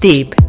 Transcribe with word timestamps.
Deep. 0.00 0.43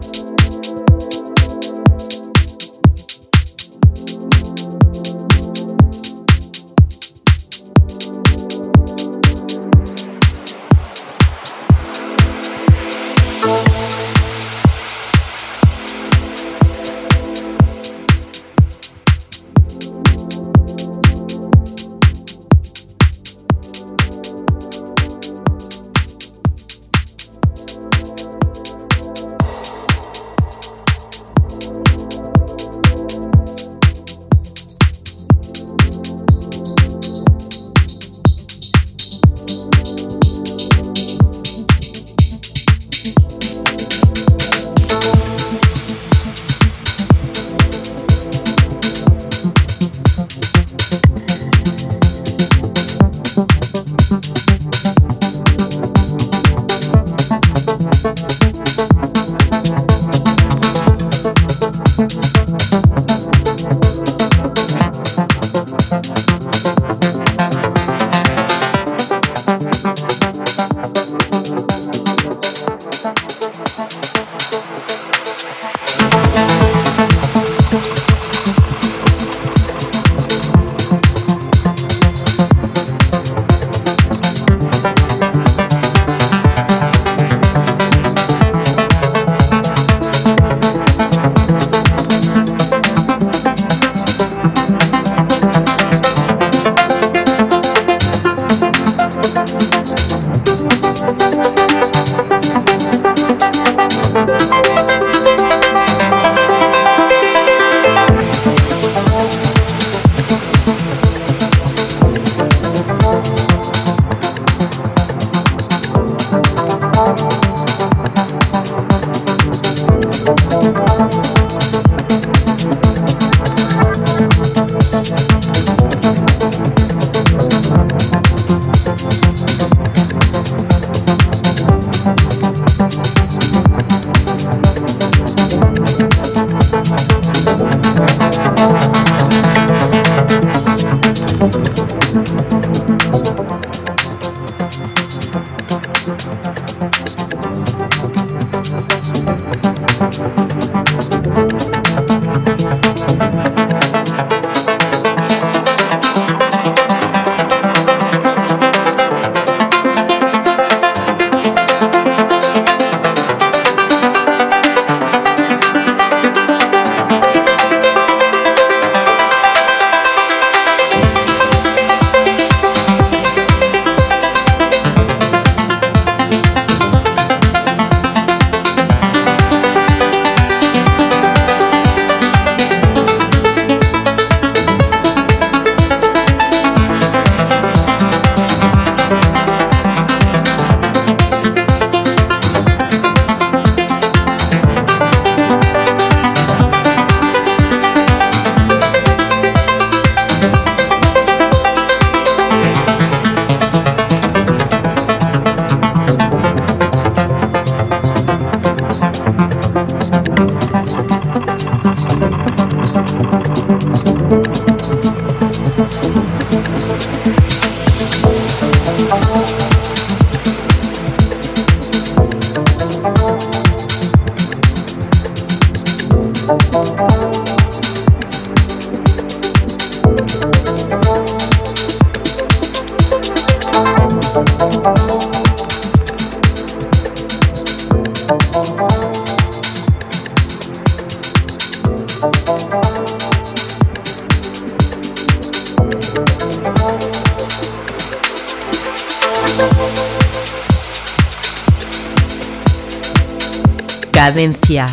Cadencia. 254.25 254.85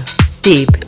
Tip. 0.42 0.81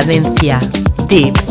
Cadencia. 0.00 0.58
Tip. 1.08 1.49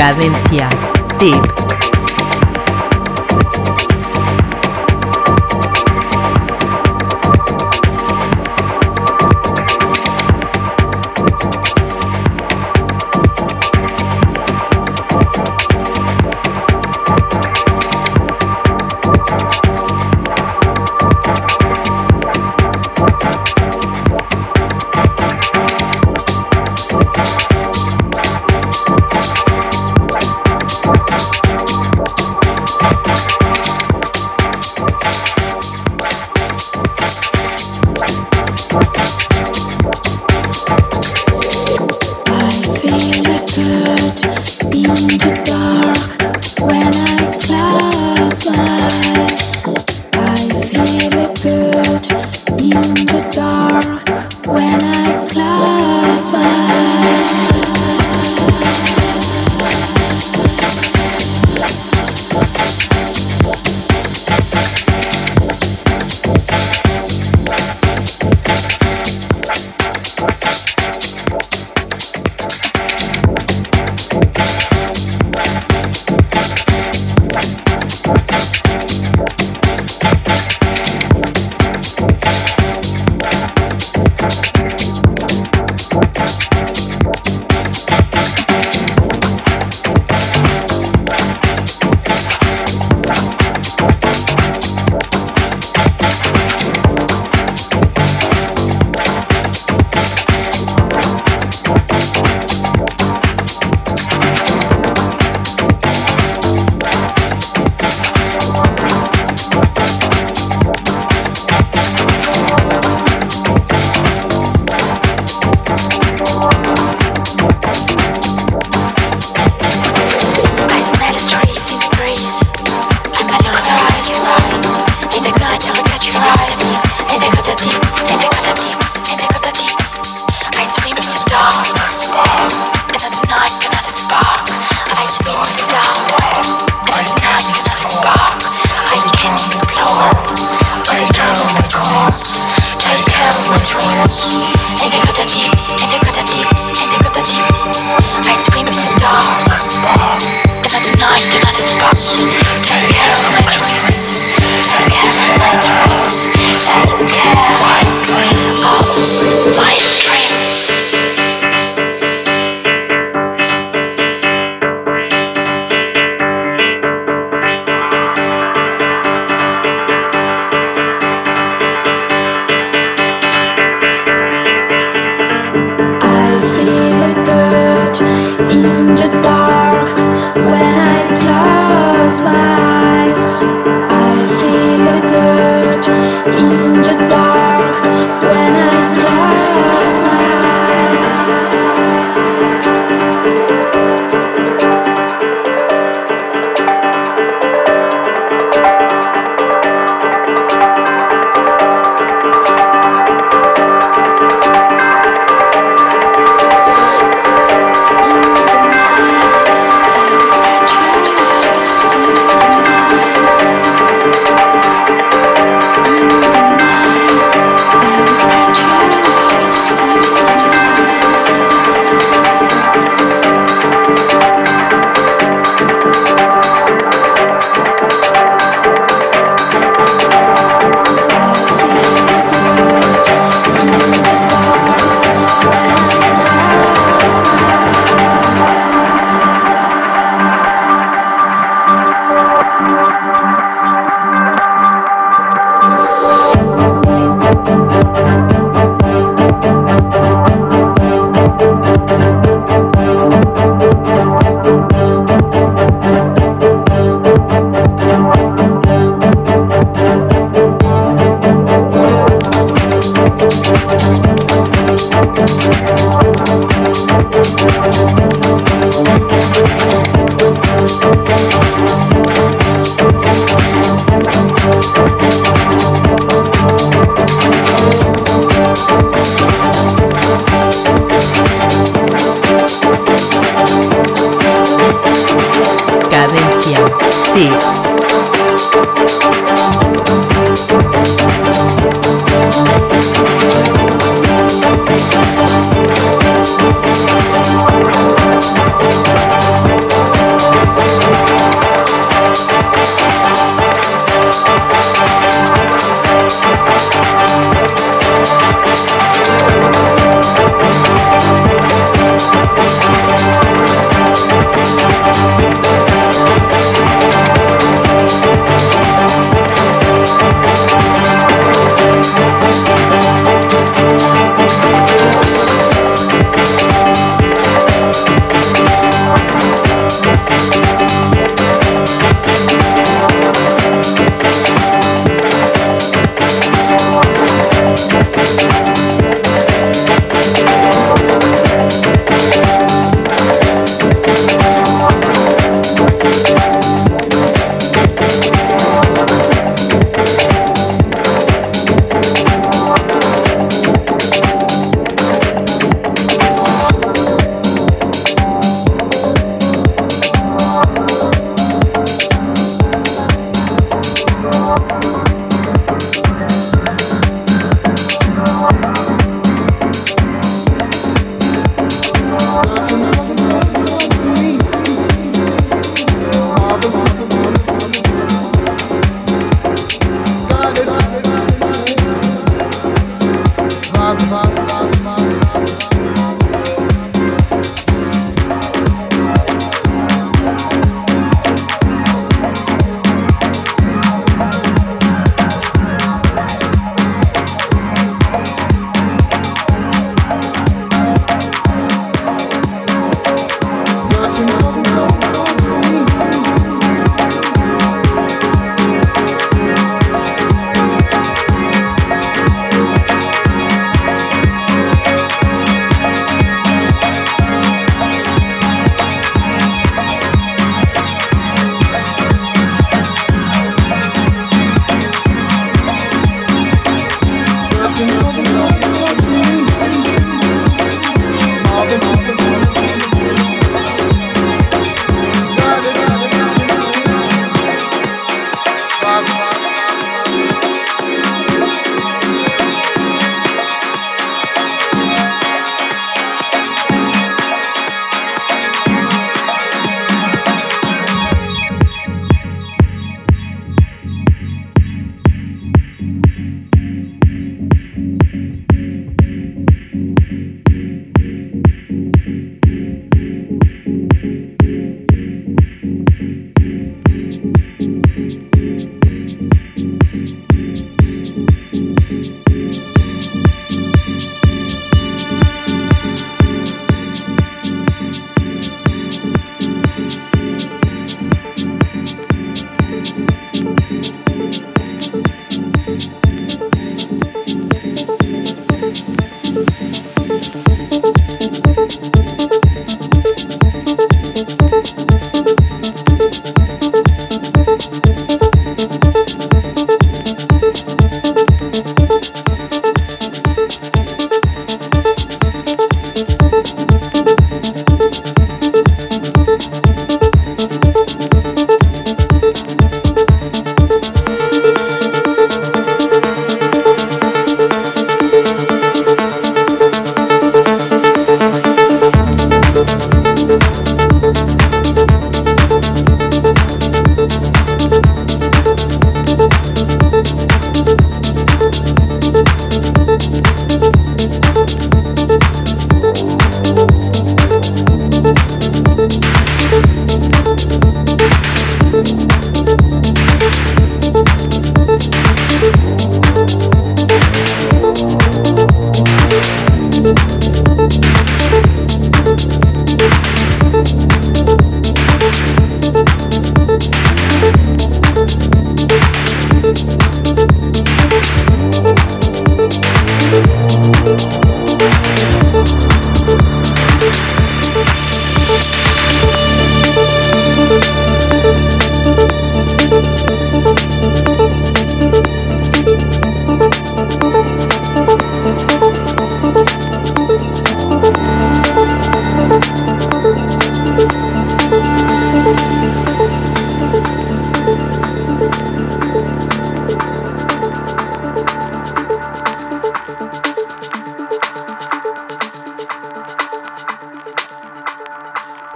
Cadencia. 0.00 0.66
Tip. 1.18 1.59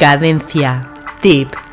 Cadencia. 0.04 0.82
Tip. 1.22 1.63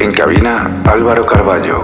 En 0.00 0.12
cabina 0.12 0.82
Álvaro 0.84 1.26
Carballo. 1.26 1.77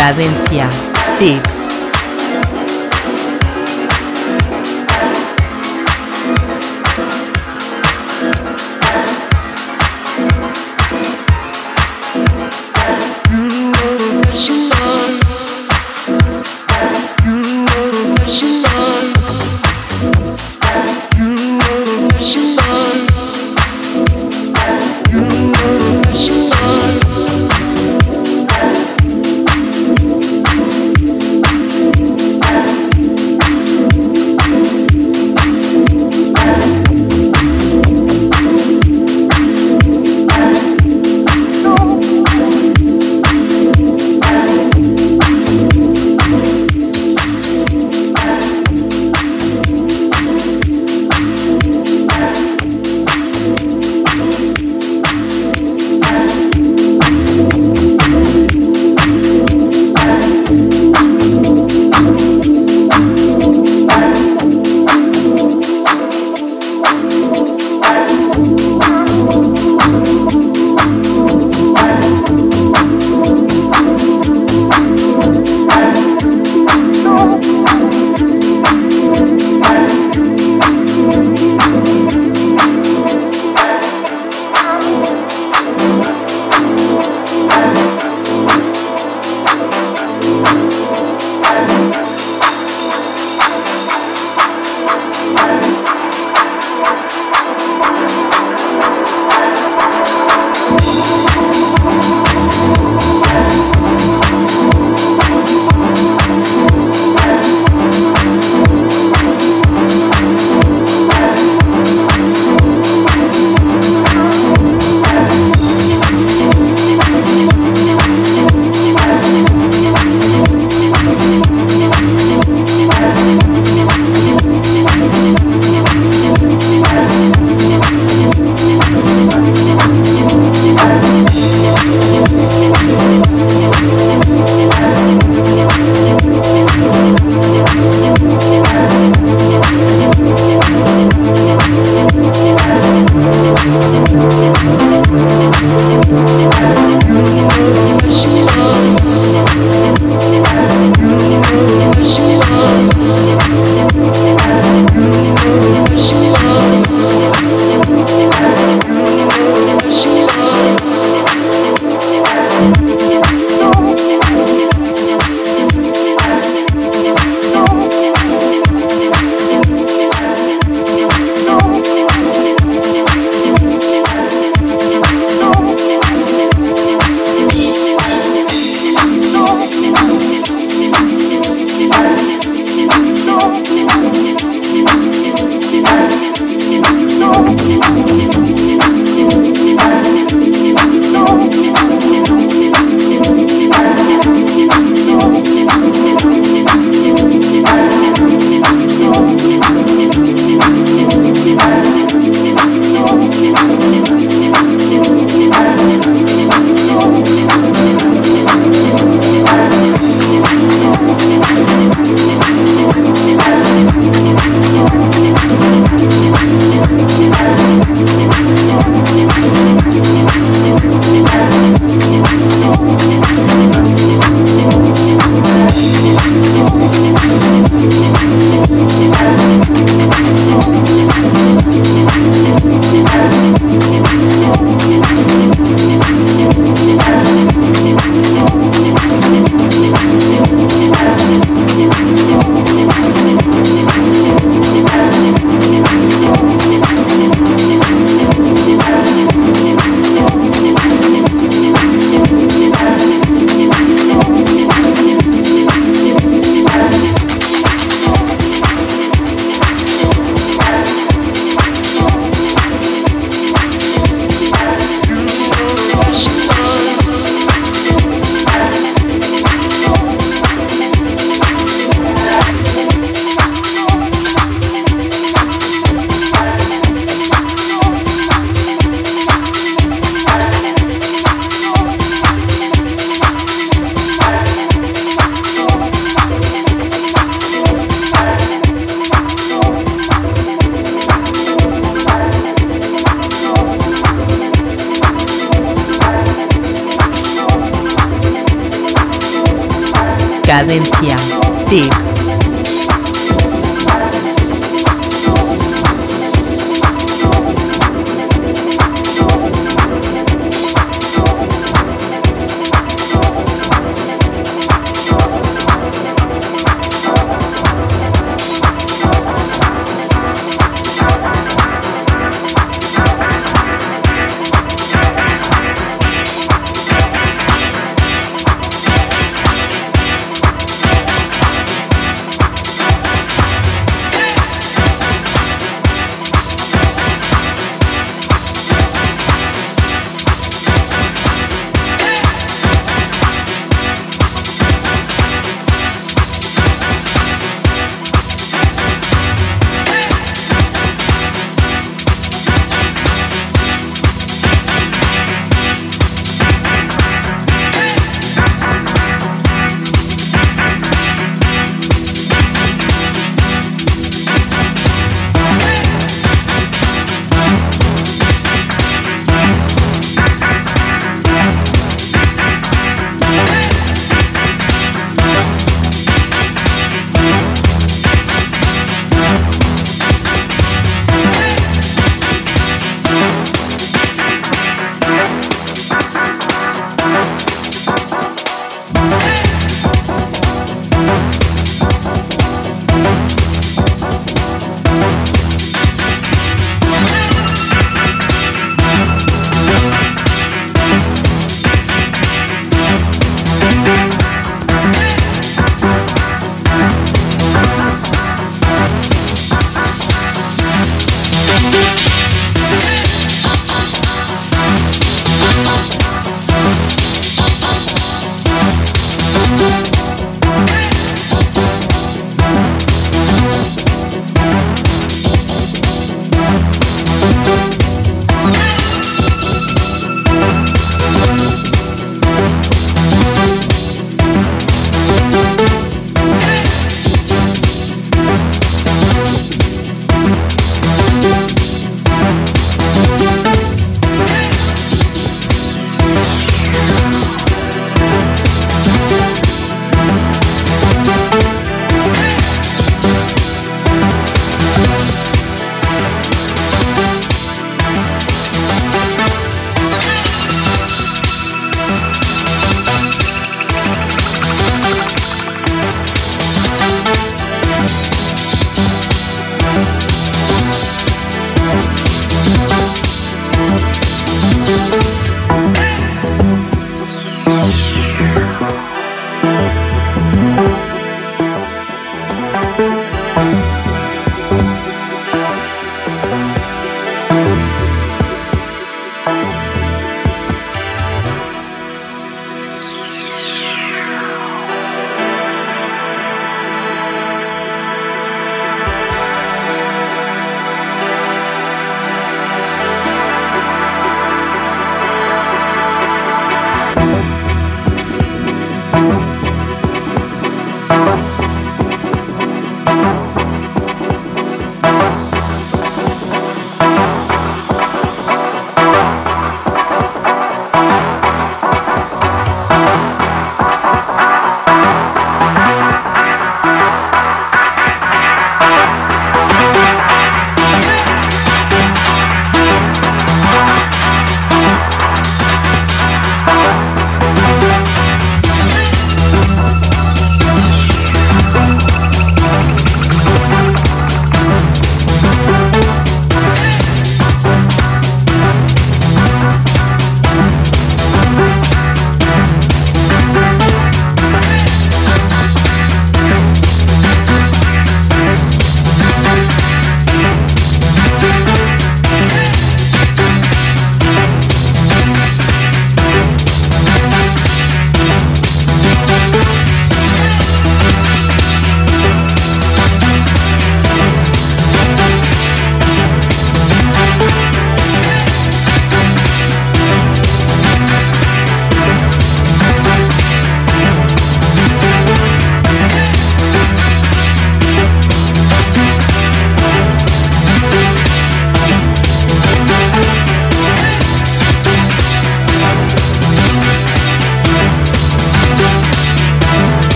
Cadencia. 0.00 0.79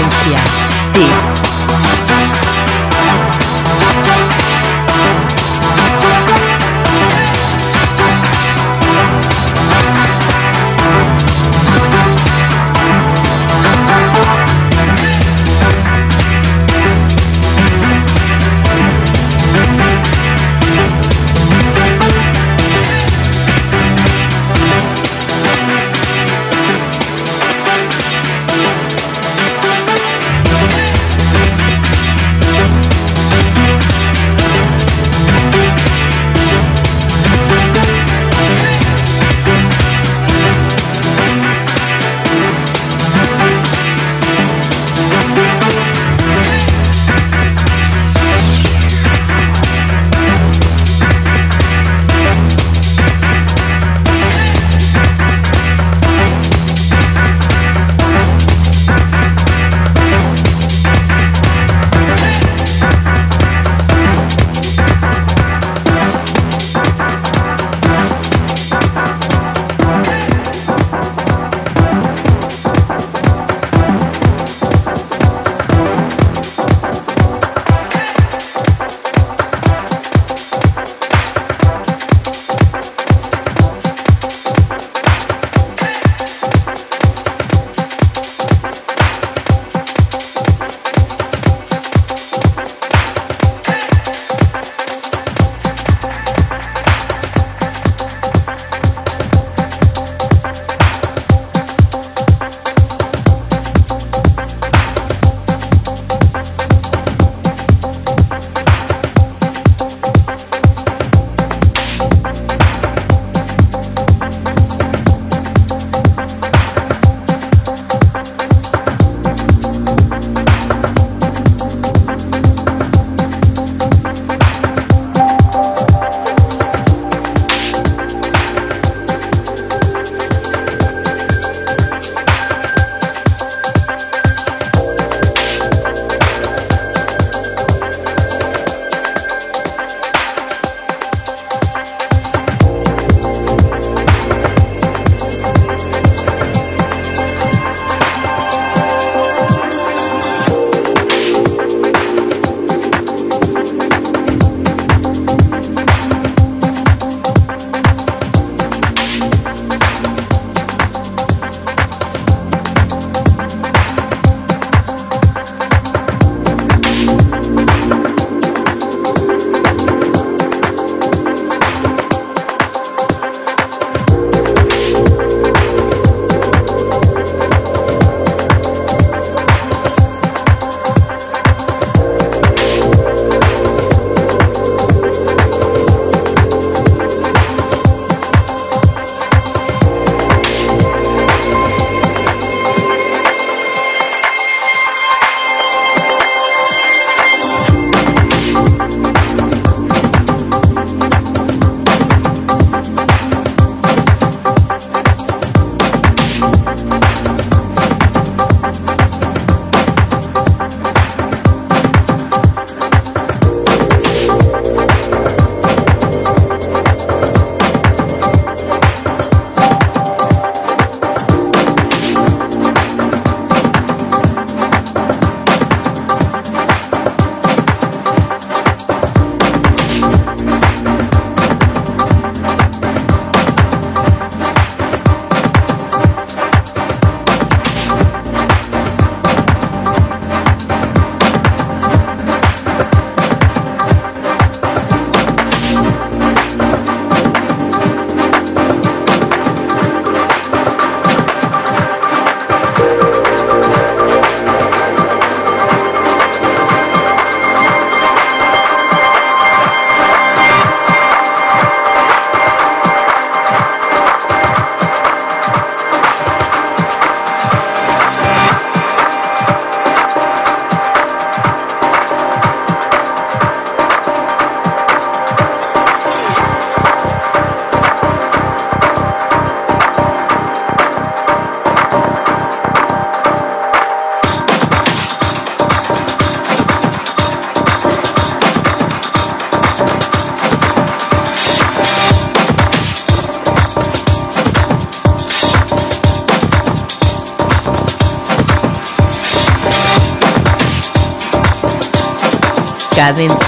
Valencia. 0.00 1.49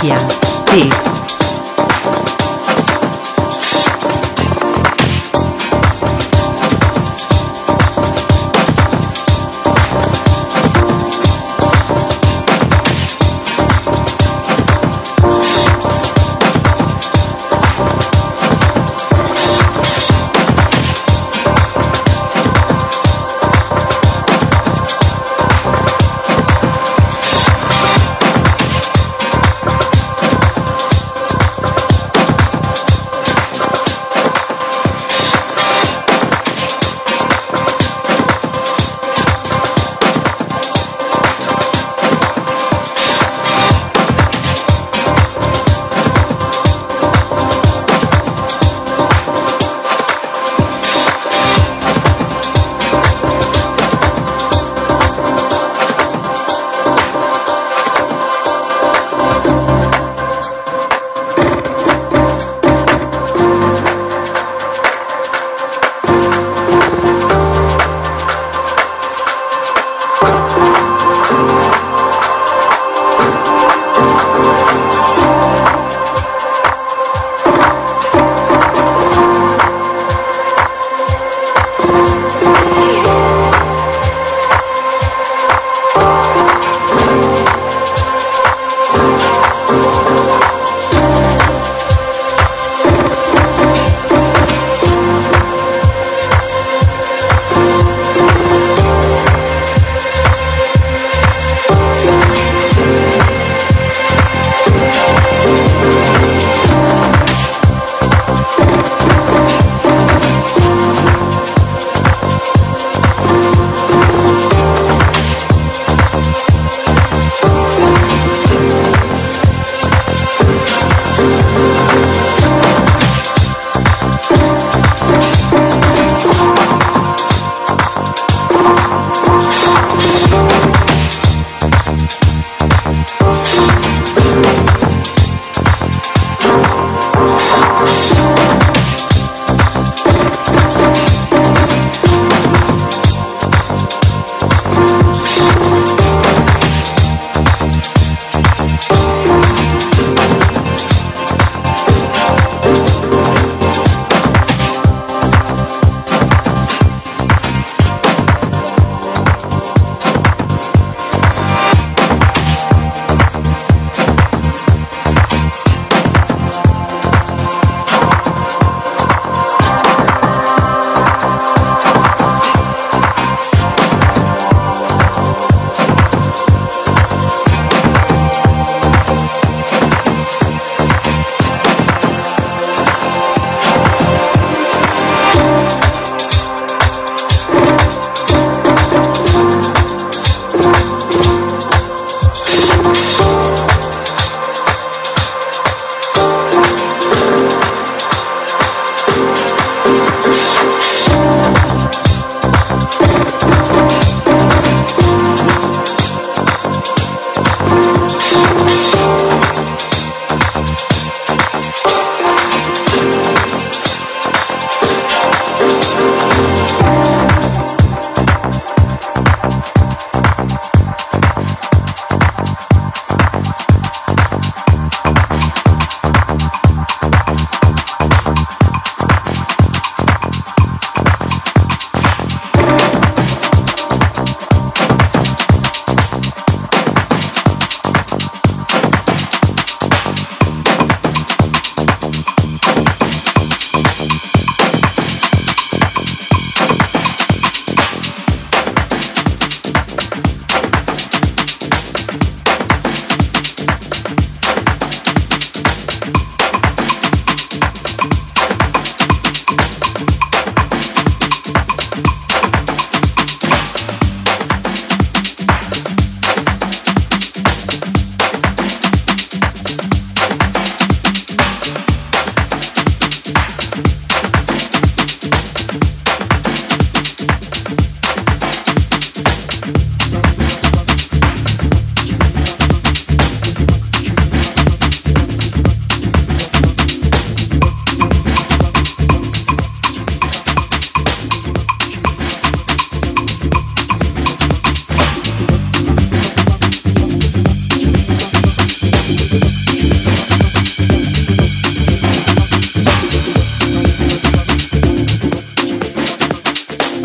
Cadencia. 0.03 0.32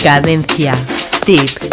Cadencia. 0.08 0.74
Tip. 1.26 1.67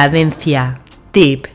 Cadencia. 0.00 0.78
Tip. 1.12 1.49